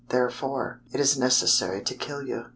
[0.09, 2.45] Therefore, it is necessary to kill you."